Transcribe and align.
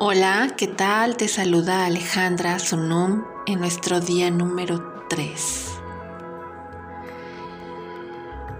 Hola, 0.00 0.54
¿qué 0.56 0.68
tal? 0.68 1.16
Te 1.16 1.26
saluda 1.26 1.84
Alejandra 1.84 2.60
Sunum 2.60 3.24
en 3.48 3.58
nuestro 3.58 3.98
día 3.98 4.30
número 4.30 5.04
3. 5.08 5.66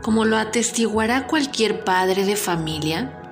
Como 0.03 0.24
lo 0.24 0.37
atestiguará 0.37 1.29
cualquier 1.29 1.85
padre 1.85 2.24
de 2.24 2.35
familia, 2.35 3.22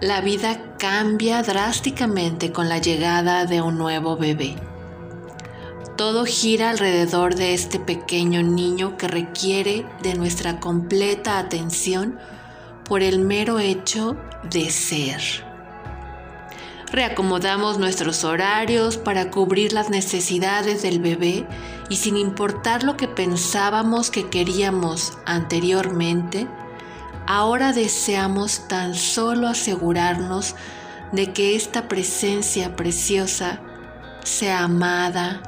la 0.00 0.22
vida 0.22 0.74
cambia 0.78 1.42
drásticamente 1.42 2.50
con 2.50 2.70
la 2.70 2.78
llegada 2.78 3.44
de 3.44 3.60
un 3.60 3.76
nuevo 3.76 4.16
bebé. 4.16 4.56
Todo 5.98 6.24
gira 6.24 6.70
alrededor 6.70 7.34
de 7.34 7.52
este 7.52 7.78
pequeño 7.78 8.42
niño 8.42 8.96
que 8.96 9.06
requiere 9.06 9.84
de 10.02 10.14
nuestra 10.14 10.60
completa 10.60 11.38
atención 11.38 12.18
por 12.86 13.02
el 13.02 13.18
mero 13.18 13.58
hecho 13.58 14.16
de 14.50 14.70
ser 14.70 15.49
reacomodamos 16.92 17.78
nuestros 17.78 18.24
horarios 18.24 18.96
para 18.96 19.30
cubrir 19.30 19.72
las 19.72 19.90
necesidades 19.90 20.82
del 20.82 21.00
bebé 21.00 21.46
y 21.88 21.96
sin 21.96 22.16
importar 22.16 22.82
lo 22.82 22.96
que 22.96 23.08
pensábamos 23.08 24.10
que 24.10 24.28
queríamos 24.28 25.18
anteriormente, 25.24 26.48
ahora 27.26 27.72
deseamos 27.72 28.66
tan 28.68 28.94
solo 28.94 29.48
asegurarnos 29.48 30.56
de 31.12 31.32
que 31.32 31.56
esta 31.56 31.88
presencia 31.88 32.76
preciosa 32.76 33.60
sea 34.24 34.64
amada, 34.64 35.42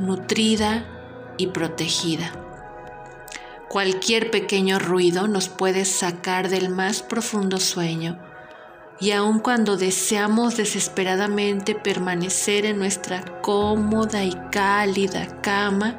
nutrida 0.00 0.84
y 1.38 1.48
protegida. 1.48 2.32
Cualquier 3.68 4.30
pequeño 4.30 4.78
ruido 4.78 5.28
nos 5.28 5.48
puede 5.48 5.84
sacar 5.84 6.48
del 6.48 6.68
más 6.68 7.02
profundo 7.02 7.58
sueño 7.58 8.31
y 9.00 9.10
aun 9.12 9.40
cuando 9.40 9.76
deseamos 9.76 10.56
desesperadamente 10.56 11.74
permanecer 11.74 12.66
en 12.66 12.78
nuestra 12.78 13.40
cómoda 13.40 14.24
y 14.24 14.32
cálida 14.50 15.40
cama, 15.40 15.98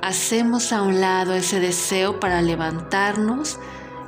hacemos 0.00 0.72
a 0.72 0.82
un 0.82 1.00
lado 1.00 1.34
ese 1.34 1.60
deseo 1.60 2.18
para 2.18 2.42
levantarnos 2.42 3.58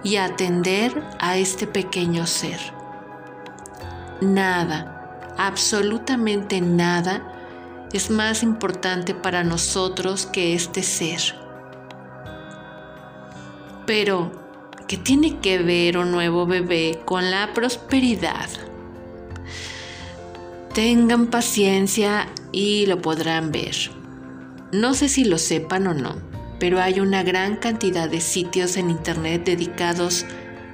y 0.02 0.16
atender 0.16 1.02
a 1.18 1.36
este 1.36 1.66
pequeño 1.66 2.26
ser. 2.26 2.60
Nada, 4.20 5.32
absolutamente 5.38 6.60
nada, 6.60 7.22
es 7.92 8.10
más 8.10 8.42
importante 8.42 9.14
para 9.14 9.44
nosotros 9.44 10.26
que 10.26 10.54
este 10.54 10.82
ser. 10.82 11.20
Pero, 13.86 14.43
¿Qué 14.86 14.98
tiene 14.98 15.38
que 15.40 15.58
ver 15.58 15.96
un 15.96 16.10
nuevo 16.10 16.44
bebé 16.44 17.00
con 17.06 17.30
la 17.30 17.54
prosperidad? 17.54 18.50
Tengan 20.74 21.28
paciencia 21.28 22.28
y 22.52 22.84
lo 22.84 23.00
podrán 23.00 23.50
ver. 23.50 23.74
No 24.72 24.92
sé 24.92 25.08
si 25.08 25.24
lo 25.24 25.38
sepan 25.38 25.86
o 25.86 25.94
no, 25.94 26.16
pero 26.58 26.82
hay 26.82 27.00
una 27.00 27.22
gran 27.22 27.56
cantidad 27.56 28.10
de 28.10 28.20
sitios 28.20 28.76
en 28.76 28.90
Internet 28.90 29.44
dedicados 29.46 30.26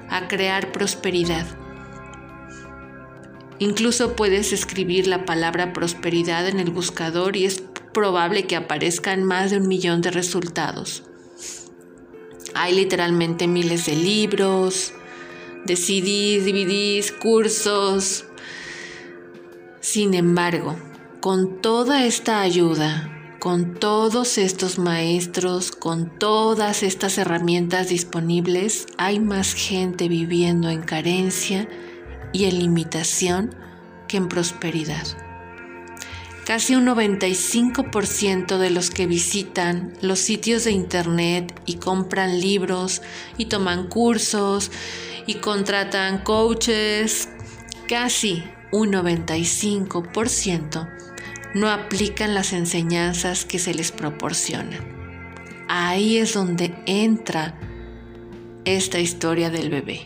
a 0.09 0.27
crear 0.27 0.73
prosperidad. 0.73 1.45
Incluso 3.59 4.17
puedes 4.17 4.51
escribir 4.51 5.07
la 5.07 5.23
palabra 5.23 5.71
prosperidad 5.71 6.49
en 6.49 6.59
el 6.59 6.71
buscador 6.71 7.37
y 7.37 7.45
es 7.45 7.63
probable 7.93 8.45
que 8.45 8.57
aparezcan 8.57 9.23
más 9.23 9.51
de 9.51 9.57
un 9.57 9.69
millón 9.69 10.01
de 10.01 10.11
resultados. 10.11 11.03
Hay 12.53 12.75
literalmente 12.75 13.47
miles 13.47 13.85
de 13.85 13.95
libros, 13.95 14.93
de 15.65 15.75
CDs, 15.75 16.45
DVDs, 16.45 17.11
cursos. 17.11 18.25
Sin 19.79 20.13
embargo, 20.13 20.75
con 21.19 21.61
toda 21.61 22.05
esta 22.05 22.41
ayuda, 22.41 23.37
con 23.39 23.73
todos 23.75 24.37
estos 24.37 24.77
maestros, 24.77 25.71
con 25.71 26.17
todas 26.19 26.83
estas 26.83 27.17
herramientas 27.17 27.89
disponibles, 27.89 28.85
hay 28.97 29.19
más 29.19 29.53
gente 29.53 30.07
viviendo 30.07 30.69
en 30.69 30.81
carencia 30.81 31.67
y 32.33 32.45
en 32.45 32.59
limitación 32.59 33.55
que 34.07 34.17
en 34.17 34.27
prosperidad. 34.27 35.30
Casi 36.45 36.75
un 36.75 36.85
95% 36.87 38.57
de 38.57 38.69
los 38.71 38.89
que 38.89 39.05
visitan 39.07 39.93
los 40.01 40.19
sitios 40.19 40.63
de 40.63 40.71
internet 40.71 41.53
y 41.65 41.75
compran 41.75 42.39
libros 42.41 43.01
y 43.37 43.45
toman 43.45 43.87
cursos 43.87 44.71
y 45.27 45.35
contratan 45.35 46.23
coaches, 46.23 47.29
casi 47.87 48.43
un 48.71 48.91
95% 48.91 50.87
no 51.53 51.69
aplican 51.69 52.33
las 52.33 52.53
enseñanzas 52.53 53.45
que 53.45 53.59
se 53.59 53.73
les 53.73 53.91
proporcionan. 53.91 54.79
Ahí 55.67 56.17
es 56.17 56.33
donde 56.33 56.73
entra 56.85 57.55
esta 58.65 58.99
historia 58.99 59.49
del 59.49 59.69
bebé. 59.69 60.03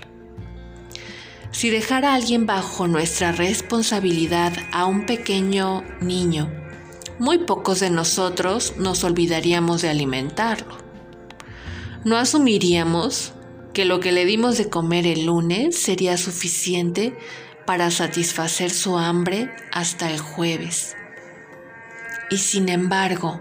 Si 1.56 1.70
dejar 1.70 2.04
a 2.04 2.16
alguien 2.16 2.46
bajo 2.46 2.86
nuestra 2.86 3.32
responsabilidad 3.32 4.52
a 4.74 4.86
un 4.88 5.06
pequeño 5.06 5.86
niño, 6.02 6.52
muy 7.18 7.38
pocos 7.38 7.80
de 7.80 7.90
nosotros 7.90 8.74
nos 8.78 9.06
olvidaríamos 9.06 9.82
de 9.82 9.88
alimentarlo. 9.88 10.78
No 12.04 12.18
asumiríamos 12.18 13.32
que 13.74 13.86
lo 13.86 14.02
que 14.02 14.12
le 14.12 14.26
dimos 14.26 14.58
de 14.58 14.70
comer 14.70 15.08
el 15.08 15.28
lunes 15.28 15.80
sería 15.80 16.18
suficiente 16.18 17.18
para 17.66 17.90
satisfacer 17.90 18.70
su 18.70 18.98
hambre 18.98 19.50
hasta 19.72 20.12
el 20.12 20.20
jueves. 20.20 20.98
Y 22.30 22.40
sin 22.40 22.68
embargo, 22.68 23.40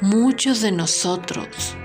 muchos 0.00 0.60
de 0.60 0.72
nosotros, 0.72 1.76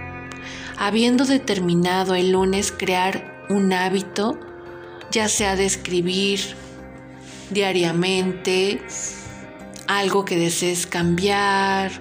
habiendo 0.79 1.25
determinado 1.25 2.15
el 2.15 2.31
lunes 2.31 2.71
crear 2.71 3.45
un 3.51 3.71
hábito, 3.71 4.39
ya 5.13 5.29
sea 5.29 5.55
de 5.55 5.65
escribir 5.65 6.39
diariamente 7.51 8.81
algo 9.87 10.25
que 10.25 10.37
desees 10.37 10.87
cambiar, 10.87 11.91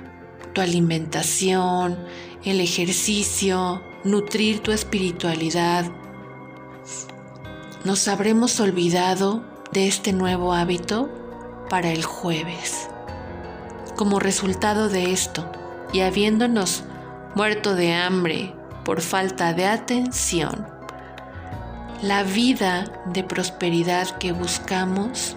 tu 0.55 0.63
alimentación, 0.63 1.99
el 2.43 2.61
ejercicio, 2.61 3.83
nutrir 4.03 4.61
tu 4.61 4.73
espiritualidad. 4.73 5.85
Nos 7.85 8.09
habremos 8.09 8.59
olvidado 8.61 9.45
de 9.73 9.89
este 9.89 10.15
nuevo 10.15 10.55
hábito 10.55 11.11
para 11.69 11.91
el 11.91 12.05
jueves. 12.05 12.89
Como 13.95 14.21
resultado 14.21 14.89
de 14.89 15.13
esto, 15.13 15.51
y 15.93 16.01
habiéndonos 16.01 16.85
muerto 17.35 17.75
de 17.75 17.93
hambre 17.93 18.55
por 18.87 19.03
falta 19.03 19.53
de 19.53 19.67
atención, 19.67 20.72
la 22.03 22.25
vida 22.25 22.85
de 23.07 23.23
prosperidad 23.23 24.19
que 24.19 24.33
buscamos 24.33 25.37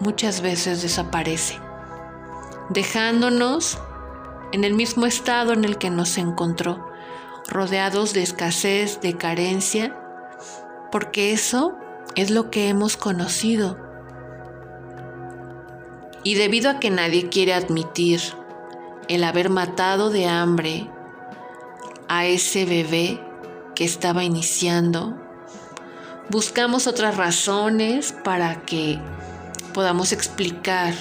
muchas 0.00 0.40
veces 0.40 0.82
desaparece, 0.82 1.60
dejándonos 2.68 3.78
en 4.50 4.64
el 4.64 4.74
mismo 4.74 5.06
estado 5.06 5.52
en 5.52 5.64
el 5.64 5.78
que 5.78 5.90
nos 5.90 6.18
encontró, 6.18 6.90
rodeados 7.46 8.12
de 8.12 8.24
escasez, 8.24 9.00
de 9.00 9.16
carencia, 9.16 9.96
porque 10.90 11.32
eso 11.32 11.78
es 12.16 12.30
lo 12.30 12.50
que 12.50 12.68
hemos 12.68 12.96
conocido. 12.96 13.78
Y 16.24 16.34
debido 16.34 16.70
a 16.70 16.80
que 16.80 16.90
nadie 16.90 17.28
quiere 17.28 17.54
admitir 17.54 18.20
el 19.06 19.22
haber 19.22 19.48
matado 19.48 20.10
de 20.10 20.26
hambre 20.26 20.90
a 22.08 22.26
ese 22.26 22.64
bebé 22.64 23.20
que 23.76 23.84
estaba 23.84 24.24
iniciando 24.24 25.27
buscamos 26.30 26.86
otras 26.86 27.16
razones 27.16 28.12
para 28.12 28.60
que 28.62 29.00
podamos 29.72 30.12
explicar 30.12 30.94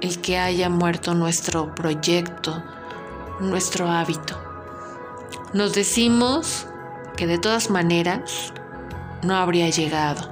el 0.00 0.20
que 0.20 0.38
haya 0.38 0.68
muerto 0.68 1.14
nuestro 1.14 1.74
proyecto, 1.74 2.62
nuestro 3.40 3.88
hábito. 3.88 4.40
Nos 5.52 5.74
decimos 5.74 6.66
que 7.16 7.26
de 7.26 7.38
todas 7.38 7.70
maneras 7.70 8.52
no 9.22 9.36
habría 9.36 9.70
llegado, 9.70 10.28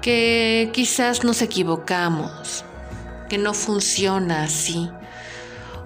que 0.00 0.70
quizás 0.72 1.24
nos 1.24 1.42
equivocamos, 1.42 2.64
que 3.28 3.38
no 3.38 3.52
funciona 3.52 4.44
así, 4.44 4.90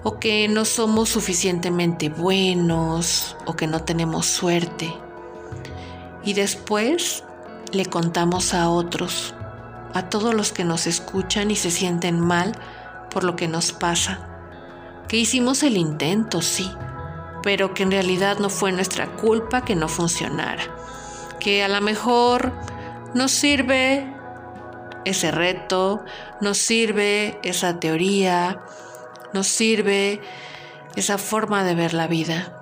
o 0.03 0.19
que 0.19 0.47
no 0.49 0.65
somos 0.65 1.09
suficientemente 1.09 2.09
buenos, 2.09 3.35
o 3.45 3.55
que 3.55 3.65
no 3.65 3.79
tenemos 3.79 4.27
suerte 4.27 4.93
y 6.23 6.33
después 6.33 7.23
le 7.71 7.85
contamos 7.85 8.53
a 8.53 8.69
otros, 8.69 9.33
a 9.93 10.09
todos 10.09 10.33
los 10.33 10.51
que 10.51 10.63
nos 10.63 10.87
escuchan 10.87 11.51
y 11.51 11.55
se 11.55 11.71
sienten 11.71 12.19
mal 12.19 12.53
por 13.09 13.23
lo 13.23 13.35
que 13.35 13.47
nos 13.47 13.71
pasa, 13.73 14.27
que 15.07 15.17
hicimos 15.17 15.63
el 15.63 15.77
intento, 15.77 16.41
sí, 16.41 16.71
pero 17.43 17.73
que 17.73 17.83
en 17.83 17.91
realidad 17.91 18.39
no 18.39 18.49
fue 18.49 18.71
nuestra 18.71 19.07
culpa 19.15 19.65
que 19.65 19.75
no 19.75 19.87
funcionara, 19.87 20.63
que 21.39 21.63
a 21.63 21.67
lo 21.67 21.81
mejor 21.81 22.53
nos 23.13 23.31
sirve 23.31 24.13
ese 25.05 25.31
reto, 25.31 26.03
nos 26.41 26.57
sirve 26.57 27.39
esa 27.43 27.79
teoría, 27.79 28.63
nos 29.33 29.47
sirve 29.47 30.21
esa 30.95 31.17
forma 31.17 31.63
de 31.63 31.75
ver 31.75 31.93
la 31.93 32.07
vida. 32.07 32.59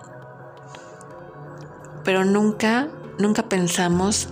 Pero 2.04 2.26
nunca, 2.26 2.90
nunca 3.20 3.50
pensamos 3.50 4.30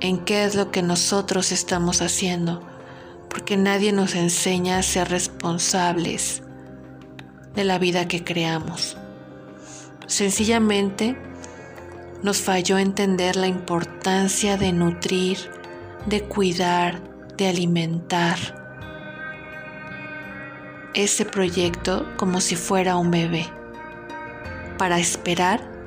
en 0.00 0.18
qué 0.24 0.44
es 0.44 0.54
lo 0.54 0.70
que 0.70 0.82
nosotros 0.82 1.52
estamos 1.52 2.02
haciendo, 2.02 2.62
porque 3.28 3.56
nadie 3.56 3.92
nos 3.92 4.14
enseña 4.14 4.78
a 4.78 4.82
ser 4.82 5.08
responsables 5.08 6.42
de 7.54 7.64
la 7.64 7.78
vida 7.78 8.08
que 8.08 8.24
creamos. 8.24 8.96
Sencillamente 10.06 11.16
nos 12.22 12.40
falló 12.40 12.78
entender 12.78 13.36
la 13.36 13.46
importancia 13.46 14.56
de 14.56 14.72
nutrir, 14.72 15.38
de 16.06 16.24
cuidar, 16.24 17.02
de 17.36 17.48
alimentar 17.48 18.38
ese 20.94 21.24
proyecto 21.24 22.06
como 22.16 22.40
si 22.40 22.56
fuera 22.56 22.96
un 22.96 23.10
bebé, 23.10 23.46
para 24.78 24.98
esperar 24.98 25.77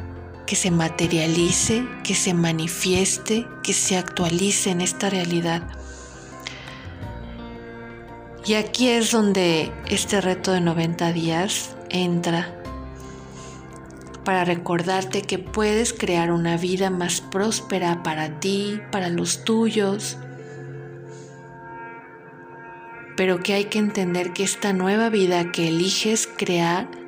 que 0.45 0.55
se 0.55 0.71
materialice, 0.71 1.85
que 2.03 2.15
se 2.15 2.33
manifieste, 2.33 3.47
que 3.63 3.73
se 3.73 3.97
actualice 3.97 4.71
en 4.71 4.81
esta 4.81 5.09
realidad. 5.09 5.63
Y 8.45 8.55
aquí 8.55 8.89
es 8.89 9.11
donde 9.11 9.71
este 9.87 10.19
reto 10.19 10.51
de 10.51 10.61
90 10.61 11.13
días 11.13 11.75
entra 11.89 12.53
para 14.23 14.45
recordarte 14.45 15.21
que 15.21 15.39
puedes 15.39 15.93
crear 15.93 16.31
una 16.31 16.57
vida 16.57 16.89
más 16.89 17.21
próspera 17.21 18.03
para 18.03 18.39
ti, 18.39 18.79
para 18.91 19.09
los 19.09 19.43
tuyos, 19.43 20.17
pero 23.15 23.41
que 23.41 23.53
hay 23.53 23.65
que 23.65 23.79
entender 23.79 24.33
que 24.33 24.43
esta 24.43 24.73
nueva 24.73 25.09
vida 25.09 25.51
que 25.51 25.67
eliges 25.67 26.27
crear 26.27 27.00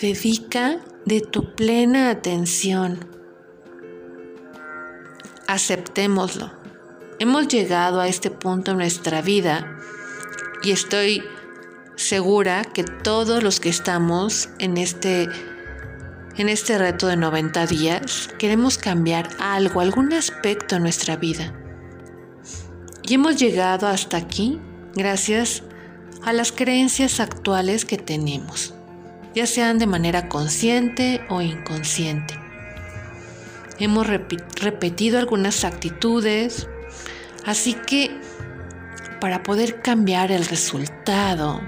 dedica 0.00 0.80
de 1.04 1.20
tu 1.20 1.54
plena 1.54 2.10
atención. 2.10 3.08
Aceptémoslo. 5.46 6.52
Hemos 7.18 7.48
llegado 7.48 8.00
a 8.00 8.08
este 8.08 8.30
punto 8.30 8.72
en 8.72 8.78
nuestra 8.78 9.22
vida 9.22 9.78
y 10.62 10.72
estoy 10.72 11.22
segura 11.96 12.64
que 12.64 12.84
todos 12.84 13.42
los 13.42 13.60
que 13.60 13.68
estamos 13.68 14.48
en 14.58 14.76
este 14.76 15.28
en 16.36 16.48
este 16.48 16.78
reto 16.78 17.06
de 17.06 17.16
90 17.16 17.66
días 17.66 18.30
queremos 18.38 18.78
cambiar 18.78 19.28
algo, 19.38 19.80
algún 19.80 20.12
aspecto 20.14 20.76
en 20.76 20.82
nuestra 20.82 21.16
vida. 21.16 21.52
Y 23.02 23.14
hemos 23.14 23.36
llegado 23.36 23.86
hasta 23.86 24.16
aquí 24.16 24.58
gracias 24.94 25.62
a 26.22 26.32
las 26.32 26.52
creencias 26.52 27.20
actuales 27.20 27.84
que 27.84 27.98
tenemos, 27.98 28.74
ya 29.34 29.46
sean 29.46 29.78
de 29.78 29.86
manera 29.86 30.28
consciente 30.28 31.20
o 31.28 31.40
inconsciente. 31.40 32.34
Hemos 33.78 34.06
repetido 34.06 35.18
algunas 35.18 35.64
actitudes, 35.64 36.68
así 37.46 37.74
que 37.74 38.10
para 39.20 39.42
poder 39.42 39.80
cambiar 39.80 40.32
el 40.32 40.44
resultado, 40.46 41.60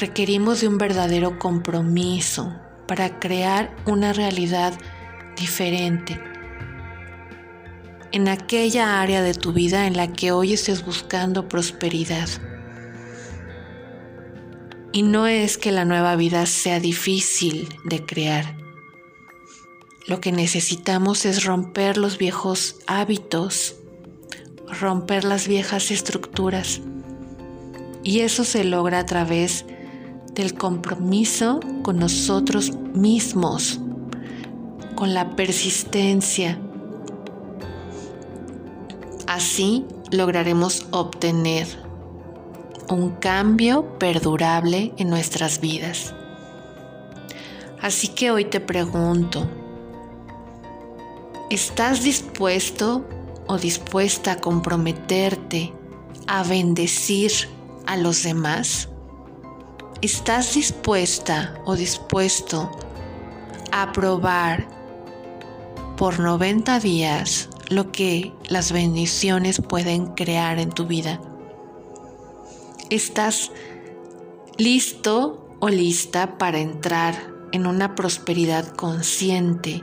requerimos 0.00 0.60
de 0.60 0.68
un 0.68 0.78
verdadero 0.78 1.38
compromiso 1.38 2.58
para 2.86 3.18
crear 3.18 3.74
una 3.86 4.12
realidad 4.12 4.72
diferente 5.36 6.20
en 8.12 8.28
aquella 8.28 9.00
área 9.00 9.22
de 9.22 9.32
tu 9.32 9.52
vida 9.52 9.86
en 9.86 9.96
la 9.96 10.12
que 10.12 10.32
hoy 10.32 10.52
estés 10.52 10.84
buscando 10.84 11.48
prosperidad. 11.48 12.28
Y 14.92 15.02
no 15.02 15.26
es 15.26 15.58
que 15.58 15.72
la 15.72 15.84
nueva 15.84 16.16
vida 16.16 16.46
sea 16.46 16.80
difícil 16.80 17.68
de 17.84 18.04
crear. 18.04 18.56
Lo 20.06 20.20
que 20.20 20.32
necesitamos 20.32 21.24
es 21.24 21.44
romper 21.44 21.96
los 21.96 22.18
viejos 22.18 22.76
hábitos, 22.86 23.76
romper 24.80 25.24
las 25.24 25.48
viejas 25.48 25.90
estructuras. 25.90 26.80
Y 28.02 28.20
eso 28.20 28.44
se 28.44 28.64
logra 28.64 28.98
a 28.98 29.06
través 29.06 29.64
del 30.34 30.54
compromiso 30.54 31.60
con 31.82 31.98
nosotros 31.98 32.72
mismos, 32.94 33.80
con 34.96 35.14
la 35.14 35.36
persistencia, 35.36 36.58
Así 39.32 39.86
lograremos 40.10 40.86
obtener 40.90 41.66
un 42.92 43.10
cambio 43.12 43.98
perdurable 43.98 44.92
en 44.96 45.10
nuestras 45.10 45.60
vidas. 45.60 46.14
Así 47.80 48.08
que 48.08 48.30
hoy 48.30 48.44
te 48.44 48.60
pregunto, 48.60 49.48
¿estás 51.50 52.02
dispuesto 52.02 53.04
o 53.46 53.58
dispuesta 53.58 54.32
a 54.32 54.40
comprometerte 54.40 55.72
a 56.26 56.44
bendecir 56.44 57.32
a 57.86 57.96
los 57.96 58.22
demás? 58.22 58.88
¿Estás 60.00 60.54
dispuesta 60.54 61.54
o 61.64 61.74
dispuesto 61.74 62.70
a 63.72 63.90
probar 63.92 64.66
por 65.96 66.20
90 66.20 66.78
días 66.80 67.48
lo 67.68 67.90
que 67.90 68.32
las 68.48 68.70
bendiciones 68.70 69.60
pueden 69.60 70.08
crear 70.08 70.58
en 70.58 70.70
tu 70.70 70.86
vida. 70.86 71.20
¿Estás 72.92 73.50
listo 74.58 75.56
o 75.60 75.70
lista 75.70 76.36
para 76.36 76.58
entrar 76.58 77.14
en 77.50 77.66
una 77.66 77.94
prosperidad 77.94 78.68
consciente 78.68 79.80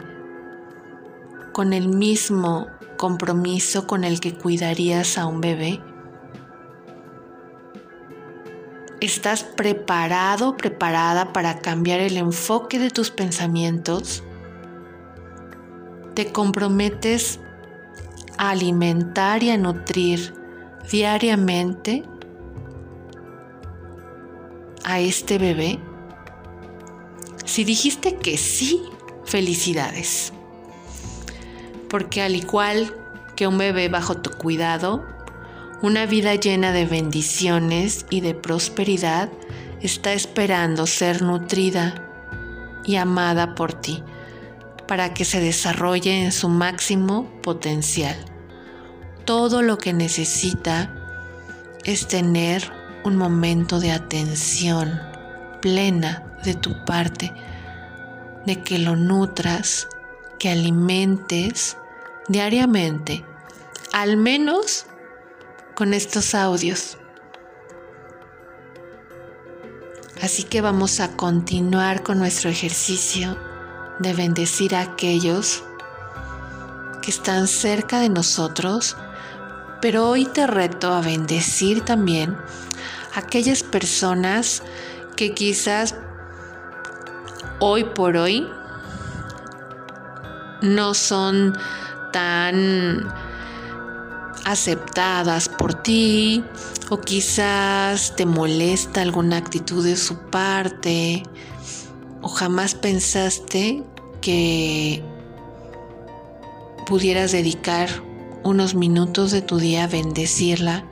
con 1.52 1.74
el 1.74 1.88
mismo 1.88 2.68
compromiso 2.98 3.88
con 3.88 4.04
el 4.04 4.20
que 4.20 4.36
cuidarías 4.36 5.18
a 5.18 5.26
un 5.26 5.42
bebé? 5.42 5.82
¿Estás 9.02 9.44
preparado, 9.44 10.56
preparada 10.56 11.34
para 11.34 11.62
cambiar 11.62 12.02
el 12.02 12.16
enfoque 12.16 12.78
de 12.78 12.92
tus 12.92 13.10
pensamientos? 13.10 14.24
¿Te 16.14 16.32
comprometes 16.32 17.40
alimentar 18.38 19.42
y 19.42 19.50
a 19.50 19.58
nutrir 19.58 20.36
diariamente 20.92 22.04
a 24.84 25.00
este 25.00 25.38
bebé? 25.38 25.80
Si 27.46 27.64
dijiste 27.64 28.16
que 28.18 28.38
sí, 28.38 28.82
felicidades. 29.26 30.34
Porque 31.90 32.22
al 32.22 32.36
igual 32.36 32.96
que 33.36 33.48
un 33.48 33.58
bebé 33.58 33.90
bajo 33.90 34.18
tu 34.18 34.32
cuidado, 34.32 35.06
una 35.82 36.06
vida 36.06 36.36
llena 36.36 36.72
de 36.72 36.86
bendiciones 36.86 38.06
y 38.10 38.22
de 38.22 38.36
prosperidad 38.36 39.30
está 39.82 40.14
esperando 40.14 40.86
ser 40.88 41.22
nutrida 41.22 42.06
y 42.86 42.98
amada 42.98 43.56
por 43.56 43.74
ti 43.74 44.04
para 44.88 45.14
que 45.14 45.24
se 45.24 45.40
desarrolle 45.40 46.24
en 46.24 46.32
su 46.32 46.50
máximo 46.50 47.30
potencial. 47.42 48.18
Todo 49.24 49.62
lo 49.62 49.78
que 49.78 49.94
necesita 49.94 50.96
es 51.86 52.08
tener 52.08 52.79
un 53.04 53.16
momento 53.16 53.80
de 53.80 53.92
atención 53.92 55.00
plena 55.62 56.24
de 56.44 56.56
tu 56.56 56.86
parte, 56.86 57.34
de 58.46 58.64
que 58.64 58.80
lo 58.80 58.96
nutras, 58.96 59.88
que 60.38 60.50
alimentes 60.50 61.78
diariamente, 62.28 63.26
al 63.92 64.18
menos 64.18 64.86
con 65.76 65.94
estos 65.94 66.34
audios. 66.36 66.98
Así 70.22 70.44
que 70.44 70.62
vamos 70.62 71.00
a 71.00 71.16
continuar 71.16 72.04
con 72.04 72.20
nuestro 72.20 72.50
ejercicio 72.50 73.38
de 74.00 74.14
bendecir 74.14 74.76
a 74.76 74.82
aquellos 74.82 75.64
que 77.02 77.12
están 77.12 77.48
cerca 77.48 78.00
de 78.00 78.10
nosotros, 78.10 78.98
pero 79.82 80.10
hoy 80.10 80.26
te 80.26 80.48
reto 80.48 80.94
a 80.94 81.02
bendecir 81.02 81.82
también 81.82 82.36
a 83.16 83.20
aquellas 83.20 83.64
personas 83.64 84.64
que 85.16 85.34
quizás 85.34 85.96
hoy 87.60 87.84
por 87.84 88.18
hoy 88.18 88.48
no 90.62 90.94
son 90.94 91.58
tan 92.12 93.08
aceptadas 94.46 95.48
por 95.48 95.74
ti 95.74 96.44
o 96.90 97.00
quizás 97.00 98.16
te 98.16 98.26
molesta 98.26 99.02
alguna 99.02 99.38
actitud 99.38 99.84
de 99.84 99.96
su 99.96 100.18
parte 100.30 101.24
o 102.22 102.28
jamás 102.28 102.76
pensaste 102.76 103.84
que 104.22 105.04
pudieras 106.88 107.32
dedicar 107.32 108.09
unos 108.44 108.76
minutos 108.76 109.32
de 109.32 109.42
tu 109.42 109.58
día 109.58 109.88
bendecirla 109.88 110.86